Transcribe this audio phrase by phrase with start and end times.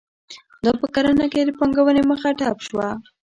[0.63, 2.87] دا په کرنه کې د پانګونې مخه ډپ شوه.